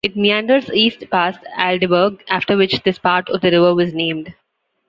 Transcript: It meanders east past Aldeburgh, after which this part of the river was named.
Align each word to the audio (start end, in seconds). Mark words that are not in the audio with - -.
It 0.03 0.15
meanders 0.17 0.67
east 0.73 1.07
past 1.11 1.41
Aldeburgh, 1.59 2.23
after 2.27 2.57
which 2.57 2.81
this 2.81 2.97
part 2.97 3.29
of 3.29 3.41
the 3.41 3.51
river 3.51 3.75
was 3.75 3.93
named. 3.93 4.33